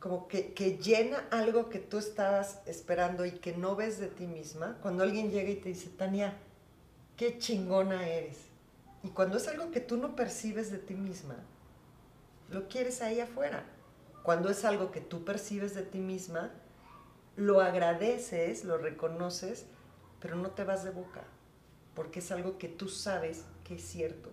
[0.00, 4.26] como que, que, llena algo que tú estabas esperando y que no ves de ti
[4.26, 6.38] misma, cuando alguien llega y te dice, Tania,
[7.18, 8.38] qué chingona eres.
[9.02, 11.36] Y cuando es algo que tú no percibes de ti misma,
[12.48, 13.64] lo quieres ahí afuera.
[14.26, 16.50] Cuando es algo que tú percibes de ti misma,
[17.36, 19.66] lo agradeces, lo reconoces,
[20.18, 21.22] pero no te vas de boca,
[21.94, 24.32] porque es algo que tú sabes que es cierto.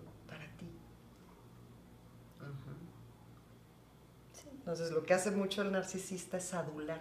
[4.50, 6.98] Entonces lo que hace mucho el narcisista es adular.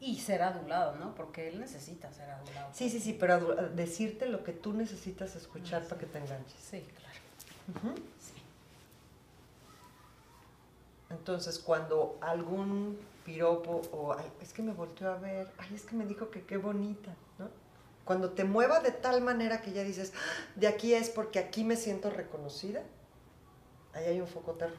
[0.00, 1.14] Y, ser adulado, ¿no?
[1.14, 2.70] Porque él necesita ser adulado.
[2.72, 6.58] Sí, sí, sí, pero decirte lo que tú necesitas escuchar para que te enganches.
[6.60, 7.94] Sí, claro.
[8.18, 8.35] sí.
[11.10, 16.06] Entonces, cuando algún piropo o, es que me volteó a ver, ay, es que me
[16.06, 17.48] dijo que qué bonita, ¿no?
[18.04, 21.64] Cuando te mueva de tal manera que ya dices, ah, de aquí es porque aquí
[21.64, 22.82] me siento reconocida,
[23.92, 24.74] ahí hay un foco rojo.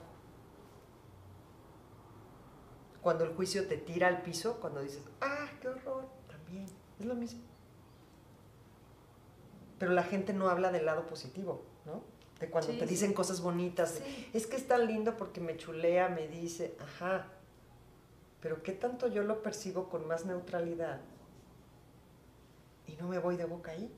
[3.02, 6.66] Cuando el juicio te tira al piso, cuando dices, ah, qué horror, también,
[7.00, 7.42] es lo mismo.
[9.80, 12.02] Pero la gente no habla del lado positivo, ¿no?
[12.40, 14.00] De cuando te dicen cosas bonitas,
[14.34, 17.28] es que es tan lindo porque me chulea, me dice, ajá,
[18.42, 21.02] pero ¿qué tanto yo lo percibo con más neutralidad?
[22.86, 23.92] Y no me voy de boca ahí.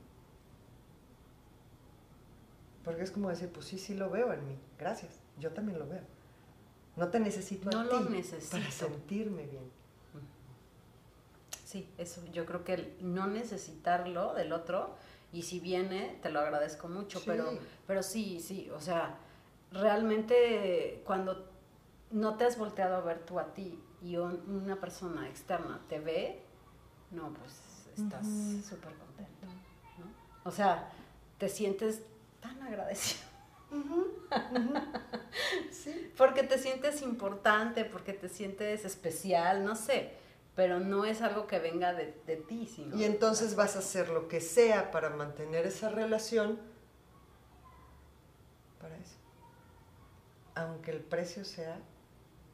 [2.84, 5.86] Porque es como decir, pues sí, sí lo veo en mí, gracias, yo también lo
[5.86, 6.02] veo.
[6.96, 8.52] No te necesito no a lo necesito.
[8.52, 9.70] para sentirme bien.
[11.64, 14.96] Sí, eso, yo creo que el no necesitarlo del otro,
[15.32, 19.16] y si viene, te lo agradezco mucho, pero, pero sí, sí, o sea,
[19.72, 21.48] realmente cuando
[22.10, 26.42] no te has volteado a ver tú a ti y una persona externa te ve,
[27.10, 28.26] no, pues estás
[28.68, 29.46] súper contento,
[29.98, 30.06] ¿no?
[30.44, 30.90] O sea,
[31.38, 32.02] te sientes
[32.40, 33.28] tan agradecido.
[35.70, 36.12] sí.
[36.16, 40.14] Porque te sientes importante, porque te sientes especial, no sé,
[40.60, 42.94] pero no es algo que venga de, ti, sino...
[42.94, 46.58] Y entonces vas a hacer lo que sea para mantener esa relación
[48.78, 49.16] para eso.
[50.54, 51.80] Aunque el precio sea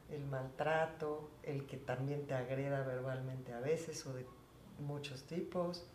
[0.09, 4.25] el maltrato, el que también te agreda verbalmente a veces o de
[4.79, 5.85] muchos tipos,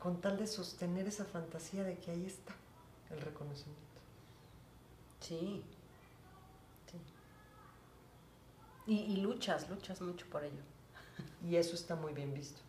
[0.00, 2.54] con tal de sostener esa fantasía de que ahí está
[3.10, 4.00] el reconocimiento.
[5.20, 5.62] Sí.
[6.90, 6.98] sí.
[8.84, 10.71] Y, luchas, luchas mucho por ello.
[11.48, 12.60] Y eso está muy bien visto.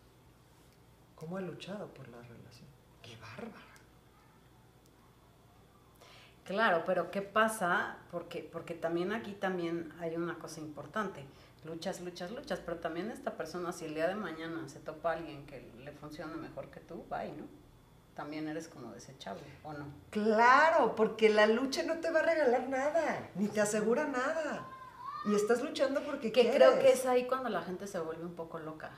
[1.16, 2.66] ¿Cómo he luchado por la relación?
[3.02, 3.74] ¡Qué bárbara!
[6.44, 7.96] Claro, pero ¿qué pasa?
[8.10, 11.24] Porque, porque también aquí también hay una cosa importante.
[11.64, 15.14] Luchas, luchas, luchas, pero también esta persona, si el día de mañana se topa a
[15.14, 17.46] alguien que le funcione mejor que tú, bye, ¿no?
[18.14, 19.86] También eres como desechable, ¿o no?
[20.10, 24.68] Claro, porque la lucha no te va a regalar nada, ni te asegura nada.
[25.26, 28.34] Y estás luchando porque que creo que es ahí cuando la gente se vuelve un
[28.34, 28.90] poco loca.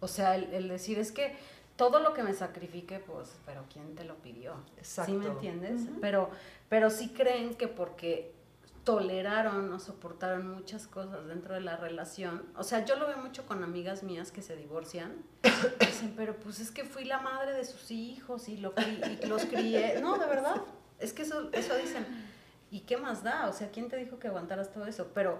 [0.00, 1.36] O sea, el, decir es que
[1.76, 4.54] todo lo que me sacrifique, pues, pero ¿quién te lo pidió?
[4.76, 5.12] Exacto.
[5.12, 5.82] ¿Sí me entiendes?
[6.00, 6.30] Pero
[6.68, 8.34] pero sí creen que porque
[8.84, 12.44] toleraron o soportaron muchas cosas dentro de la relación.
[12.56, 15.16] O sea, yo lo veo mucho con amigas mías que se divorcian.
[15.80, 18.74] Dicen, pero pues es que fui la madre de sus hijos y, lo
[19.22, 20.00] y los crié.
[20.00, 20.62] No, de verdad.
[20.98, 22.06] Es que eso, eso dicen.
[22.70, 23.48] ¿Y qué más da?
[23.48, 25.12] O sea, ¿quién te dijo que aguantaras todo eso?
[25.14, 25.38] Pero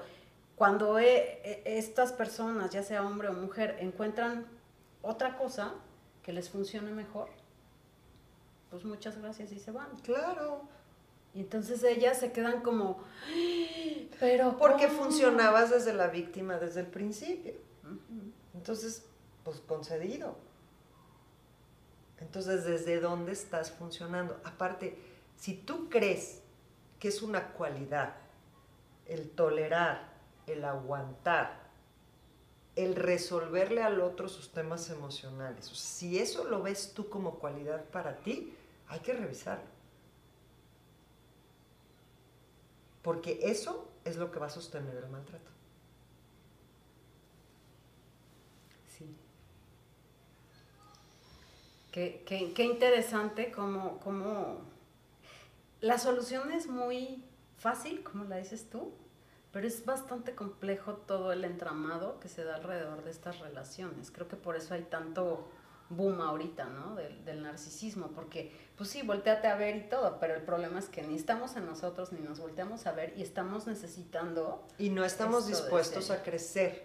[0.54, 4.46] cuando estas personas, ya sea hombre o mujer, encuentran
[5.02, 5.74] otra cosa
[6.22, 7.28] que les funcione mejor,
[8.70, 9.88] pues muchas gracias y se van.
[10.02, 10.62] Claro.
[11.34, 13.04] Y entonces ellas se quedan como,
[14.18, 14.56] pero...
[14.56, 17.54] Porque funcionabas desde la víctima desde el principio.
[18.54, 19.04] Entonces,
[19.44, 20.38] pues concedido.
[22.18, 24.40] Entonces, ¿desde dónde estás funcionando?
[24.44, 24.98] Aparte,
[25.36, 26.40] si tú crees
[26.98, 28.14] que es una cualidad
[29.06, 30.12] el tolerar,
[30.46, 31.66] el aguantar,
[32.74, 38.16] el resolverle al otro sus temas emocionales, si eso lo ves tú como cualidad para
[38.16, 38.54] ti,
[38.88, 39.76] hay que revisarlo.
[43.06, 45.52] porque eso es lo que va a sostener el maltrato.
[48.88, 49.16] Sí.
[51.92, 54.58] Qué, interesante como, como
[55.80, 57.24] la solución es muy
[57.56, 58.92] fácil, como la dices tú,
[59.52, 64.10] pero es bastante complejo todo el entramado que se da alrededor de estas relaciones.
[64.10, 65.48] Creo que por eso hay tanto
[65.88, 66.94] boom ahorita, ¿no?
[66.94, 71.02] Del, narcisismo, porque pues sí, volteate a ver y todo, pero el problema es que
[71.02, 74.66] ni estamos en nosotros ni nos volteamos a ver y estamos necesitando...
[74.78, 76.84] Y no estamos dispuestos a crecer,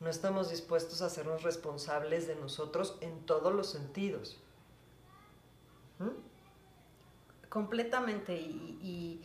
[0.00, 4.38] no estamos dispuestos a hacernos responsables de nosotros en todos los sentidos.
[6.00, 6.29] ¿Mm?
[7.50, 9.20] Completamente, y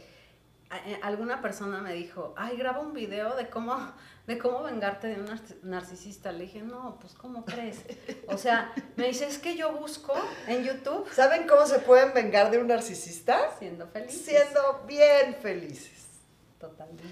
[0.86, 3.78] eh, alguna persona me dijo, ay, graba un video de cómo,
[4.28, 5.30] de cómo vengarte de un
[5.64, 6.32] narcisista.
[6.32, 7.82] Le dije, no, pues, ¿cómo crees?
[8.28, 10.14] O sea, me dice, es que yo busco
[10.48, 11.08] en YouTube.
[11.14, 13.56] ¿Saben cómo se pueden vengar de un narcisista?
[13.60, 14.26] Siendo felices.
[14.26, 16.06] Siendo bien felices.
[16.60, 17.04] Totalmente.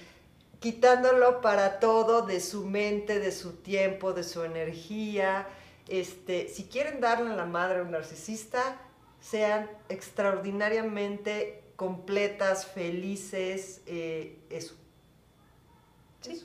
[0.58, 5.46] Quitándolo para todo de su mente, de su tiempo, de su energía.
[5.88, 8.80] Este, si quieren darle la madre a un narcisista,
[9.24, 14.74] sean extraordinariamente completas, felices, eh, eso.
[16.20, 16.44] Sí.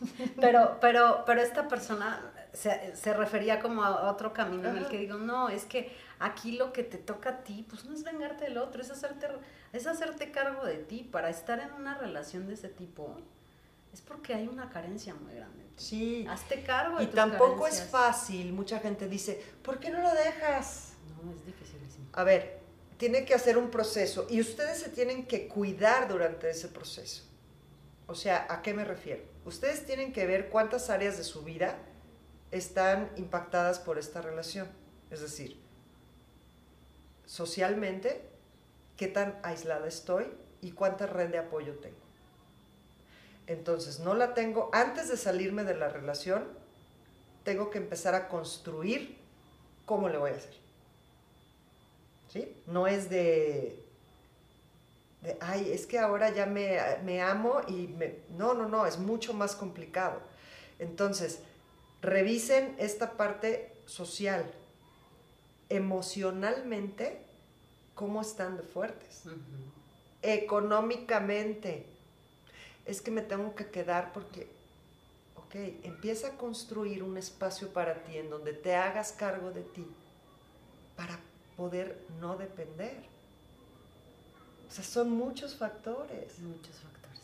[0.40, 2.20] Pero, pero, pero esta persona
[2.52, 6.70] se, refería como a otro camino en el que digo, no, es que aquí lo
[6.74, 9.26] que te toca a ti, pues no es vengarte del otro, es hacerte,
[9.72, 11.02] es hacerte cargo de ti.
[11.10, 13.16] Para estar en una relación de ese tipo,
[13.94, 15.64] es porque hay una carencia muy grande.
[15.76, 16.26] Sí.
[16.28, 18.52] Hazte cargo de Y tampoco es fácil.
[18.52, 20.92] Mucha gente dice, ¿por qué no lo dejas?
[21.24, 21.75] No, es dificilísimo.
[22.16, 22.58] A ver,
[22.96, 27.22] tiene que hacer un proceso y ustedes se tienen que cuidar durante ese proceso.
[28.06, 29.22] O sea, ¿a qué me refiero?
[29.44, 31.76] Ustedes tienen que ver cuántas áreas de su vida
[32.50, 34.66] están impactadas por esta relación.
[35.10, 35.60] Es decir,
[37.26, 38.22] socialmente,
[38.96, 40.26] qué tan aislada estoy
[40.62, 41.96] y cuánta red de apoyo tengo.
[43.46, 46.48] Entonces, no la tengo, antes de salirme de la relación,
[47.44, 49.18] tengo que empezar a construir
[49.84, 50.65] cómo le voy a hacer.
[52.66, 53.86] No es de,
[55.40, 58.18] ay, es que ahora ya me, amo y me...
[58.36, 60.20] No, no, no, es mucho más complicado.
[60.78, 61.40] Entonces,
[62.02, 64.50] revisen esta parte social.
[65.68, 67.20] Emocionalmente,
[67.94, 69.24] ¿cómo están de fuertes?
[70.22, 71.86] Económicamente,
[72.84, 74.48] es que me tengo que quedar porque,
[75.34, 79.86] ok, empieza a construir un espacio para ti en donde te hagas cargo de ti,
[80.96, 81.18] para
[81.56, 83.02] poder no depender.
[84.68, 86.38] O sea, son muchos factores.
[86.40, 87.22] Muchos factores.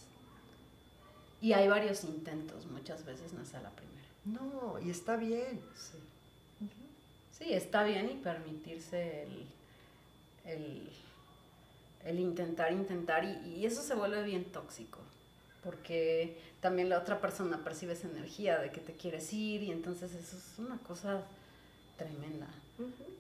[1.41, 3.93] Y hay varios intentos, muchas veces no es a la primera.
[4.25, 5.61] No, y está bien.
[5.75, 5.99] Sí.
[7.33, 9.27] Sí, está bien y permitirse
[10.45, 10.89] el,
[12.05, 15.01] el, intentar, intentar, y, y, eso se vuelve bien tóxico,
[15.65, 20.15] porque también la otra persona percibe esa energía de que te quieres ir, y entonces
[20.15, 21.25] eso es una cosa
[21.97, 22.47] tremenda.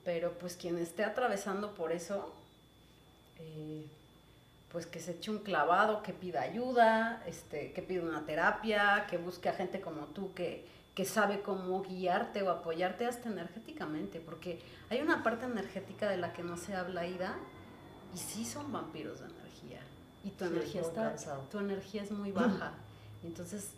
[0.04, 2.32] Pero pues quien esté atravesando por eso,
[3.38, 3.86] eh,
[4.70, 9.18] pues que se eche un clavado, que pida ayuda, este, que pida una terapia, que
[9.18, 14.60] busque a gente como tú que, que sabe cómo guiarte o apoyarte hasta energéticamente, porque
[14.90, 17.36] hay una parte energética de la que no se habla, Ida,
[18.14, 19.80] y sí son vampiros de energía.
[20.38, 21.42] tu Sí, energía está, cansado.
[21.50, 22.72] tu energía es muy baja.
[23.22, 23.70] Entonces,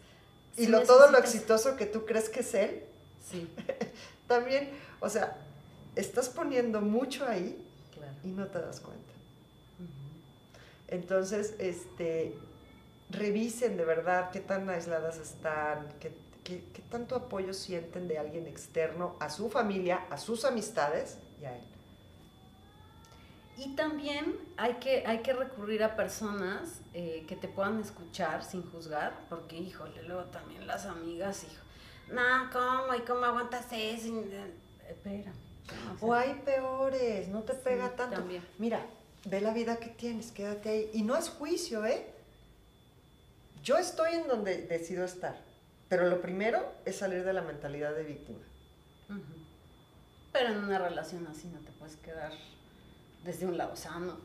[0.56, 2.82] Y lo, todo lo exitoso que tú crees que es él,
[3.20, 3.48] Sí,
[4.28, 4.70] también,
[5.00, 5.38] o sea,
[5.96, 7.58] estás poniendo mucho ahí
[7.94, 8.14] claro.
[8.22, 9.02] y no te das cuenta.
[10.88, 12.34] Entonces, este,
[13.10, 16.12] revisen de verdad qué tan aisladas están, qué,
[16.44, 21.46] qué- qué tanto apoyo sienten de alguien externo a su familia, a sus amistades y
[21.46, 21.64] a él.
[23.56, 28.68] Y también hay que, hay que recurrir a personas eh, que te puedan escuchar sin
[28.70, 31.62] juzgar, porque híjole, luego también las amigas, hijo,
[32.12, 32.94] no, ¿cómo?
[32.94, 34.08] ¿Y cómo aguantas eso?
[34.20, 34.54] Eh,
[34.88, 35.43] Espérame.
[35.66, 38.16] O sea, O hay peores, no te Sí, pega tanto.
[38.16, 38.46] también.
[38.58, 38.84] Mira,
[39.24, 40.90] ve la vida que tienes, quédate ahí.
[40.92, 42.06] Y no es juicio, ¿eh?
[43.62, 45.40] Yo estoy en donde decido estar.
[45.88, 48.38] Pero lo primero es salir de la mentalidad de víctima.
[50.32, 52.32] Pero en una relación así no te puedes quedar
[53.22, 54.18] desde un lado sano.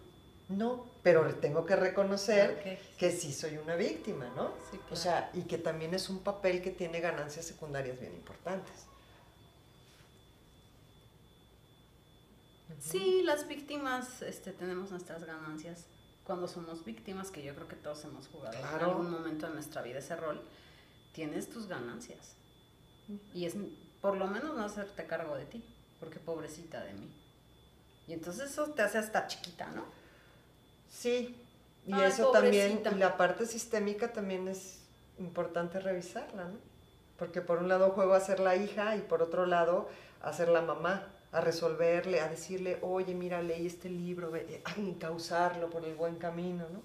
[0.50, 4.48] No, pero tengo que reconocer que sí soy una víctima, ¿no?
[4.72, 4.88] Sí, claro.
[4.92, 8.88] O sea, y que también es un papel que tiene ganancias secundarias bien importantes.
[12.78, 15.86] Sí, las víctimas este, tenemos nuestras ganancias
[16.24, 19.82] cuando somos víctimas, que yo creo que todos hemos jugado en algún momento de nuestra
[19.82, 20.40] vida ese rol.
[21.12, 22.36] Tienes tus ganancias.
[23.34, 23.56] Y es
[24.02, 25.64] por lo menos no hacerte cargo de ti,
[26.00, 27.12] porque pobrecita de mí.
[28.08, 29.86] Y entonces eso te hace hasta chiquita, ¿no?
[30.88, 31.36] Sí,
[31.86, 32.96] y Ay, eso también, pobrecita.
[32.96, 34.82] y la parte sistémica también es
[35.18, 36.58] importante revisarla, ¿no?
[37.18, 39.90] Porque por un lado juego a ser la hija y por otro lado
[40.22, 45.70] a ser la mamá, a resolverle, a decirle, oye, mira, leí este libro, a encauzarlo
[45.70, 46.82] por el buen camino, ¿no?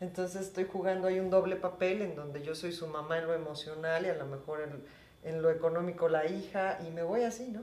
[0.00, 3.34] Entonces estoy jugando ahí un doble papel en donde yo soy su mamá en lo
[3.34, 4.84] emocional y a lo mejor en,
[5.28, 7.62] en lo económico la hija y me voy así, ¿no?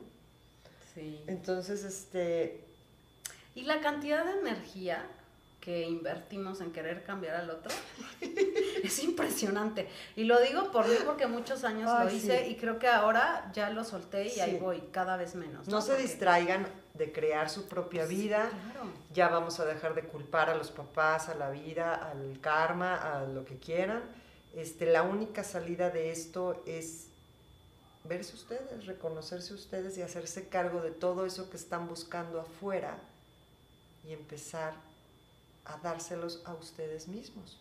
[0.93, 1.23] Sí.
[1.27, 2.61] Entonces, este,
[3.53, 5.05] Y la cantidad de energía
[5.65, 7.71] que invertimos en querer cambiar al otro
[8.83, 9.89] es impresionante.
[10.15, 12.51] Y lo digo por mí porque muchos años Ay, lo hice sí.
[12.51, 14.57] y creo que ahora ya lo solté y ahí Sí.
[14.61, 15.67] voy cada vez menos.
[15.67, 18.47] no se Porque- distraigan de crear su propia Sí, vida.
[18.71, 18.89] claro.
[19.11, 23.23] ya vamos a dejar de culpar a los papás, a la vida, al karma, a
[23.25, 24.03] lo que quieran.
[24.55, 27.07] Este, la única salida de esto es
[28.03, 32.97] verse ustedes, reconocerse ustedes y hacerse cargo de todo eso que están buscando afuera
[34.07, 34.73] y empezar
[35.65, 37.57] a dárselos a ustedes mismos.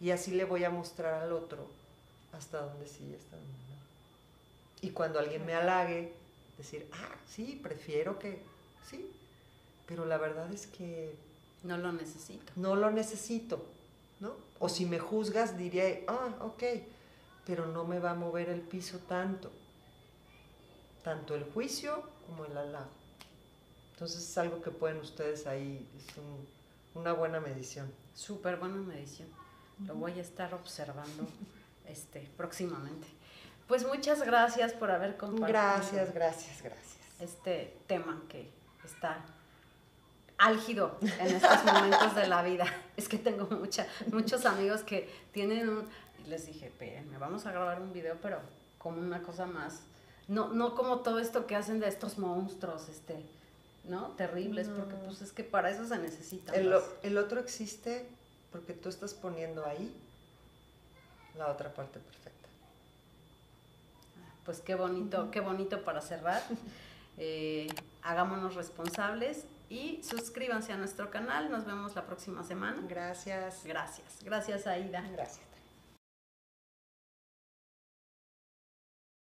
[0.00, 1.66] Y así le voy a mostrar al otro
[2.32, 4.86] hasta dónde sí y hasta dónde no.
[4.88, 6.12] Y cuando alguien me halague,
[6.56, 8.40] decir, ah, sí, prefiero que,
[8.88, 9.10] sí,
[9.86, 11.14] pero la verdad es que
[11.64, 12.52] No lo necesito.
[12.56, 13.64] no lo necesito,
[14.20, 14.32] ¿no?
[14.60, 16.62] O si me juzgas, diré, ah, ok,
[17.46, 19.50] pero no me va a mover el piso tanto,
[21.02, 22.90] tanto el juicio como el halago.
[23.94, 26.57] Entonces es algo que pueden ustedes ahí, es un-
[26.94, 27.92] una buena medición.
[28.14, 29.28] Súper buena medición.
[29.86, 31.26] Lo voy a estar observando
[31.86, 33.06] este, próximamente.
[33.66, 36.96] Pues muchas gracias por haber compartido Gracias, gracias, gracias.
[37.20, 38.50] este tema que
[38.84, 39.22] está
[40.38, 42.64] álgido en estos momentos de la vida.
[42.96, 45.88] Es que tengo mucha, muchos amigos que tienen un...
[46.24, 46.72] Y les dije,
[47.10, 48.40] me vamos a grabar un video, pero
[48.78, 49.82] como una cosa más...
[50.26, 53.24] No, no como todo esto que hacen de estos monstruos, este,
[53.88, 54.08] ¿no?
[54.16, 56.54] Terribles, porque pues es que para eso se necesita.
[56.54, 58.06] El, otro existe
[58.52, 59.94] porque tú estás poniendo ahí
[61.36, 62.48] la otra parte perfecta.
[64.44, 66.42] Pues qué bonito, qué bonito para cerrar.
[67.20, 67.66] Eh,
[68.04, 71.50] hagámonos responsables y suscríbanse a nuestro canal.
[71.50, 72.80] Nos vemos la próxima semana.
[72.88, 73.64] Gracias.
[73.64, 74.18] Gracias.
[74.22, 75.00] Gracias, Aida.
[75.10, 75.47] Gracias.